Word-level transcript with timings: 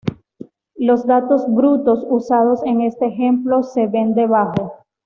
Los 0.77 1.05
datos 1.05 1.45
brutos 1.47 2.03
usados 2.09 2.63
en 2.65 2.81
este 2.81 3.05
ejemplo 3.05 3.61
se 3.61 3.85
ven 3.85 4.15
debajo. 4.15 4.73